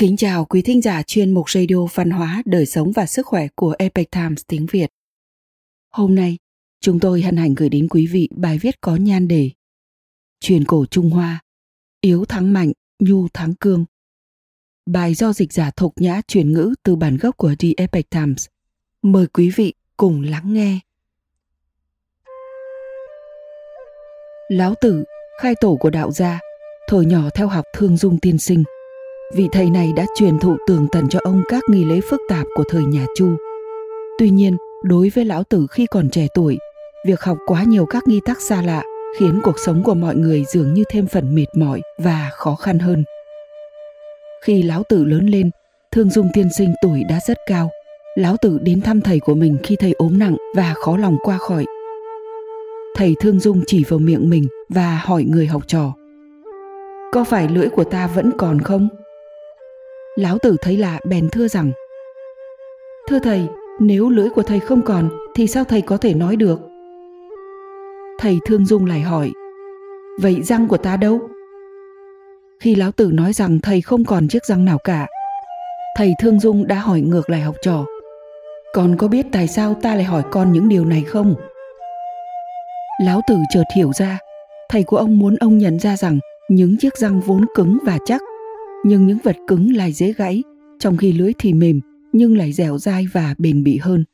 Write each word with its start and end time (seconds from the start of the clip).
Kính 0.00 0.16
chào 0.16 0.44
quý 0.44 0.62
thính 0.62 0.82
giả 0.82 1.02
chuyên 1.02 1.34
mục 1.34 1.50
radio 1.50 1.86
văn 1.94 2.10
hóa, 2.10 2.42
đời 2.44 2.66
sống 2.66 2.92
và 2.92 3.06
sức 3.06 3.26
khỏe 3.26 3.48
của 3.54 3.74
Epic 3.78 4.10
Times 4.10 4.42
tiếng 4.46 4.66
Việt. 4.66 4.90
Hôm 5.90 6.14
nay, 6.14 6.38
chúng 6.80 7.00
tôi 7.00 7.22
hân 7.22 7.36
hạnh 7.36 7.54
gửi 7.54 7.68
đến 7.68 7.88
quý 7.88 8.06
vị 8.06 8.28
bài 8.36 8.58
viết 8.58 8.80
có 8.80 8.96
nhan 8.96 9.28
đề 9.28 9.50
Truyền 10.40 10.64
cổ 10.64 10.86
Trung 10.90 11.10
Hoa, 11.10 11.40
yếu 12.00 12.24
thắng 12.24 12.52
mạnh, 12.52 12.72
nhu 12.98 13.28
thắng 13.28 13.54
cương. 13.54 13.84
Bài 14.86 15.14
do 15.14 15.32
dịch 15.32 15.52
giả 15.52 15.70
thục 15.70 15.92
nhã 16.00 16.20
truyền 16.28 16.52
ngữ 16.52 16.74
từ 16.82 16.96
bản 16.96 17.16
gốc 17.16 17.36
của 17.36 17.54
The 17.58 17.68
Epic 17.76 18.10
Times. 18.10 18.46
Mời 19.02 19.26
quý 19.26 19.50
vị 19.56 19.74
cùng 19.96 20.22
lắng 20.22 20.54
nghe. 20.54 20.78
Lão 24.48 24.74
Tử, 24.80 25.04
khai 25.40 25.54
tổ 25.60 25.76
của 25.80 25.90
đạo 25.90 26.12
gia, 26.12 26.40
thời 26.88 27.06
nhỏ 27.06 27.30
theo 27.34 27.48
học 27.48 27.64
thương 27.76 27.96
dung 27.96 28.18
tiên 28.20 28.38
sinh– 28.38 28.64
vị 29.34 29.48
thầy 29.52 29.70
này 29.70 29.92
đã 29.96 30.06
truyền 30.14 30.38
thụ 30.38 30.56
tường 30.66 30.86
tận 30.92 31.08
cho 31.08 31.18
ông 31.22 31.42
các 31.48 31.62
nghi 31.68 31.84
lễ 31.84 32.00
phức 32.00 32.20
tạp 32.28 32.46
của 32.54 32.64
thời 32.68 32.84
nhà 32.84 33.06
Chu. 33.16 33.36
Tuy 34.18 34.30
nhiên, 34.30 34.56
đối 34.82 35.08
với 35.08 35.24
lão 35.24 35.44
tử 35.44 35.66
khi 35.70 35.86
còn 35.86 36.10
trẻ 36.10 36.26
tuổi, 36.34 36.58
việc 37.06 37.20
học 37.20 37.38
quá 37.46 37.64
nhiều 37.64 37.86
các 37.86 38.08
nghi 38.08 38.20
tác 38.24 38.40
xa 38.40 38.62
lạ 38.62 38.82
khiến 39.18 39.40
cuộc 39.42 39.58
sống 39.58 39.82
của 39.82 39.94
mọi 39.94 40.16
người 40.16 40.44
dường 40.44 40.74
như 40.74 40.84
thêm 40.90 41.06
phần 41.06 41.34
mệt 41.34 41.46
mỏi 41.54 41.80
và 41.98 42.30
khó 42.32 42.54
khăn 42.54 42.78
hơn. 42.78 43.04
Khi 44.44 44.62
lão 44.62 44.82
tử 44.88 45.04
lớn 45.04 45.26
lên, 45.26 45.50
Thương 45.92 46.10
Dung 46.10 46.28
tiên 46.32 46.48
sinh 46.58 46.74
tuổi 46.82 47.04
đã 47.08 47.18
rất 47.26 47.38
cao. 47.46 47.70
Lão 48.14 48.36
tử 48.36 48.58
đến 48.62 48.80
thăm 48.80 49.00
thầy 49.00 49.20
của 49.20 49.34
mình 49.34 49.56
khi 49.62 49.76
thầy 49.76 49.92
ốm 49.92 50.18
nặng 50.18 50.36
và 50.54 50.74
khó 50.74 50.96
lòng 50.96 51.16
qua 51.22 51.38
khỏi. 51.38 51.66
Thầy 52.96 53.14
Thương 53.20 53.40
Dung 53.40 53.62
chỉ 53.66 53.84
vào 53.84 53.98
miệng 53.98 54.30
mình 54.30 54.44
và 54.68 55.00
hỏi 55.04 55.24
người 55.24 55.46
học 55.46 55.62
trò. 55.66 55.92
Có 57.12 57.24
phải 57.24 57.48
lưỡi 57.48 57.68
của 57.68 57.84
ta 57.84 58.06
vẫn 58.06 58.30
còn 58.38 58.60
không? 58.60 58.88
Lão 60.20 60.38
tử 60.38 60.56
thấy 60.60 60.76
lạ 60.76 61.00
bèn 61.04 61.28
thưa 61.30 61.48
rằng 61.48 61.72
Thưa 63.08 63.18
thầy, 63.18 63.46
nếu 63.78 64.08
lưỡi 64.08 64.28
của 64.28 64.42
thầy 64.42 64.60
không 64.60 64.82
còn 64.82 65.08
thì 65.34 65.46
sao 65.46 65.64
thầy 65.64 65.80
có 65.80 65.96
thể 65.96 66.14
nói 66.14 66.36
được? 66.36 66.60
Thầy 68.18 68.38
Thương 68.46 68.66
Dung 68.66 68.86
lại 68.86 69.00
hỏi 69.00 69.32
Vậy 70.18 70.42
răng 70.42 70.68
của 70.68 70.76
ta 70.76 70.96
đâu? 70.96 71.20
Khi 72.60 72.74
lão 72.74 72.92
tử 72.92 73.10
nói 73.12 73.32
rằng 73.32 73.58
thầy 73.60 73.80
không 73.80 74.04
còn 74.04 74.28
chiếc 74.28 74.44
răng 74.44 74.64
nào 74.64 74.78
cả 74.84 75.06
Thầy 75.96 76.12
Thương 76.20 76.40
Dung 76.40 76.66
đã 76.66 76.76
hỏi 76.76 77.00
ngược 77.00 77.30
lại 77.30 77.40
học 77.40 77.54
trò 77.62 77.84
Con 78.74 78.96
có 78.98 79.08
biết 79.08 79.26
tại 79.32 79.48
sao 79.48 79.74
ta 79.82 79.94
lại 79.94 80.04
hỏi 80.04 80.22
con 80.30 80.52
những 80.52 80.68
điều 80.68 80.84
này 80.84 81.02
không? 81.02 81.34
Lão 83.02 83.20
tử 83.28 83.36
chợt 83.54 83.64
hiểu 83.76 83.92
ra 83.92 84.18
Thầy 84.68 84.82
của 84.82 84.96
ông 84.96 85.18
muốn 85.18 85.36
ông 85.36 85.58
nhận 85.58 85.78
ra 85.78 85.96
rằng 85.96 86.18
những 86.48 86.76
chiếc 86.78 86.96
răng 86.96 87.20
vốn 87.20 87.44
cứng 87.54 87.78
và 87.84 87.98
chắc 88.04 88.22
nhưng 88.84 89.06
những 89.06 89.18
vật 89.24 89.36
cứng 89.46 89.76
lại 89.76 89.92
dễ 89.92 90.12
gãy, 90.12 90.42
trong 90.78 90.96
khi 90.96 91.12
lưới 91.12 91.32
thì 91.38 91.52
mềm 91.52 91.80
nhưng 92.12 92.36
lại 92.36 92.52
dẻo 92.52 92.78
dai 92.78 93.06
và 93.12 93.34
bền 93.38 93.64
bỉ 93.64 93.76
hơn. 93.76 94.04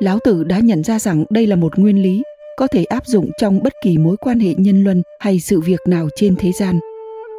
Lão 0.00 0.18
Tử 0.24 0.44
đã 0.44 0.58
nhận 0.58 0.82
ra 0.84 0.98
rằng 0.98 1.24
đây 1.30 1.46
là 1.46 1.56
một 1.56 1.78
nguyên 1.78 2.02
lý 2.02 2.22
có 2.56 2.66
thể 2.66 2.84
áp 2.84 3.06
dụng 3.06 3.30
trong 3.40 3.62
bất 3.62 3.72
kỳ 3.84 3.98
mối 3.98 4.16
quan 4.16 4.40
hệ 4.40 4.54
nhân 4.54 4.84
luân 4.84 5.02
hay 5.20 5.40
sự 5.40 5.60
việc 5.60 5.80
nào 5.86 6.08
trên 6.16 6.36
thế 6.36 6.52
gian, 6.52 6.80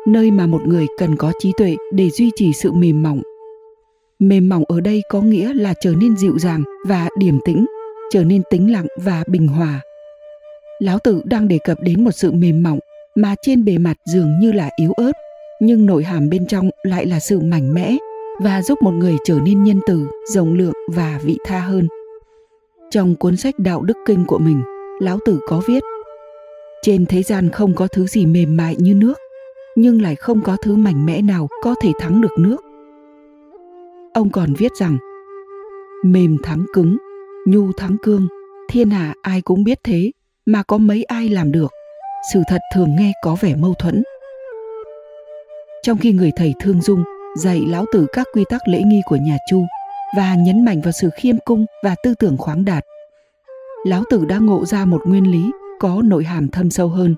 nơi 0.08 0.32
mà 0.32 0.48
một 0.48 0.62
người 0.66 0.88
cần 0.98 1.16
có 1.16 1.32
trí 1.40 1.52
tuệ 1.58 1.76
để 1.94 2.10
duy 2.10 2.32
trì 2.36 2.54
sự 2.54 2.72
mềm 2.72 3.04
mỏng. 3.04 3.22
Mềm 4.20 4.50
mỏng 4.50 4.64
ở 4.68 4.82
đây 4.82 5.02
có 5.10 5.22
nghĩa 5.22 5.54
là 5.54 5.74
trở 5.82 5.94
nên 5.96 6.18
dịu 6.18 6.40
dàng 6.40 6.64
và 6.88 7.10
điềm 7.18 7.40
tĩnh, 7.46 7.66
trở 8.12 8.24
nên 8.24 8.42
tĩnh 8.50 8.72
lặng 8.72 8.88
và 8.98 9.24
bình 9.28 9.48
hòa. 9.48 9.82
Lão 10.80 11.00
Tử 11.00 11.22
đang 11.26 11.48
đề 11.48 11.60
cập 11.64 11.82
đến 11.82 12.04
một 12.04 12.12
sự 12.12 12.32
mềm 12.32 12.64
mỏng 12.64 12.80
mà 13.16 13.36
trên 13.42 13.66
bề 13.66 13.78
mặt 13.78 13.98
dường 14.06 14.40
như 14.40 14.52
là 14.52 14.70
yếu 14.78 14.92
ớt 14.94 15.12
nhưng 15.60 15.86
nội 15.86 16.04
hàm 16.04 16.30
bên 16.30 16.48
trong 16.48 16.70
lại 16.84 17.06
là 17.06 17.20
sự 17.20 17.40
mạnh 17.40 17.74
mẽ 17.74 17.98
và 18.42 18.62
giúp 18.62 18.82
một 18.82 18.92
người 18.92 19.18
trở 19.24 19.40
nên 19.44 19.64
nhân 19.64 19.80
từ, 19.88 20.08
rộng 20.34 20.54
lượng 20.54 20.74
và 20.92 21.20
vị 21.24 21.38
tha 21.46 21.60
hơn. 21.60 21.88
Trong 22.92 23.16
cuốn 23.16 23.38
sách 23.38 23.60
Đạo 23.60 23.82
đức 23.82 23.98
kinh 24.06 24.26
của 24.26 24.38
mình, 24.38 24.62
Lão 25.00 25.20
Tử 25.26 25.40
có 25.48 25.62
viết 25.68 25.84
Trên 26.82 27.06
thế 27.06 27.24
gian 27.24 27.50
không 27.50 27.74
có 27.74 27.88
thứ 27.88 28.08
gì 28.08 28.26
mềm 28.26 28.58
mại 28.58 28.76
như 28.80 28.94
nước, 28.94 29.18
nhưng 29.76 30.02
lại 30.02 30.16
không 30.16 30.42
có 30.42 30.58
thứ 30.62 30.76
mạnh 30.76 31.06
mẽ 31.06 31.22
nào 31.22 31.48
có 31.64 31.76
thể 31.82 31.92
thắng 32.00 32.22
được 32.22 32.40
nước. 32.40 32.58
Ông 34.14 34.30
còn 34.30 34.54
viết 34.54 34.72
rằng 34.80 34.98
Mềm 36.04 36.38
thắng 36.44 36.66
cứng, 36.74 36.98
nhu 37.46 37.72
thắng 37.78 37.98
cương, 38.04 38.28
thiên 38.70 38.90
hạ 38.90 39.14
ai 39.22 39.42
cũng 39.42 39.64
biết 39.64 39.80
thế, 39.84 40.12
mà 40.46 40.64
có 40.64 40.78
mấy 40.78 41.04
ai 41.04 41.30
làm 41.30 41.52
được. 41.52 41.72
Sự 42.34 42.40
thật 42.50 42.60
thường 42.76 42.96
nghe 43.00 43.12
có 43.24 43.38
vẻ 43.42 43.56
mâu 43.56 43.74
thuẫn, 43.74 44.04
trong 45.84 45.98
khi 45.98 46.12
người 46.12 46.32
thầy 46.36 46.54
Thương 46.60 46.82
Dung 46.82 47.04
dạy 47.38 47.62
lão 47.68 47.86
tử 47.92 48.08
các 48.14 48.28
quy 48.34 48.44
tắc 48.50 48.68
lễ 48.68 48.82
nghi 48.86 49.02
của 49.06 49.16
nhà 49.16 49.38
Chu 49.50 49.66
và 50.18 50.36
nhấn 50.36 50.66
mạnh 50.66 50.82
vào 50.82 50.92
sự 50.92 51.10
khiêm 51.16 51.36
cung 51.46 51.66
và 51.84 51.96
tư 52.04 52.14
tưởng 52.20 52.38
khoáng 52.38 52.66
đạt. 52.66 52.86
Lão 53.86 54.04
tử 54.10 54.26
đã 54.26 54.38
ngộ 54.38 54.66
ra 54.66 54.86
một 54.86 55.02
nguyên 55.06 55.32
lý 55.32 55.52
có 55.80 56.02
nội 56.06 56.24
hàm 56.24 56.48
thâm 56.48 56.70
sâu 56.70 56.88
hơn. 56.88 57.16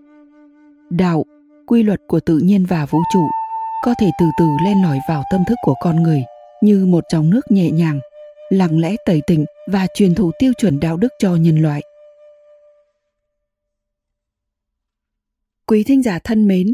Đạo, 0.89 1.25
quy 1.67 1.83
luật 1.83 1.99
của 2.07 2.19
tự 2.19 2.37
nhiên 2.37 2.65
và 2.65 2.85
vũ 2.85 2.99
trụ 3.13 3.23
có 3.85 3.93
thể 3.99 4.11
từ 4.19 4.25
từ 4.39 4.45
len 4.65 4.83
lỏi 4.83 4.99
vào 5.07 5.23
tâm 5.31 5.41
thức 5.47 5.55
của 5.65 5.75
con 5.79 6.03
người 6.03 6.23
như 6.61 6.85
một 6.85 7.03
dòng 7.11 7.29
nước 7.29 7.51
nhẹ 7.51 7.71
nhàng, 7.71 7.99
lặng 8.49 8.79
lẽ 8.79 8.95
tẩy 9.05 9.21
tịnh 9.27 9.45
và 9.67 9.87
truyền 9.93 10.15
thụ 10.15 10.31
tiêu 10.39 10.53
chuẩn 10.57 10.79
đạo 10.79 10.97
đức 10.97 11.13
cho 11.19 11.35
nhân 11.35 11.61
loại. 11.61 11.81
Quý 15.65 15.83
thính 15.83 16.03
giả 16.03 16.19
thân 16.23 16.47
mến, 16.47 16.73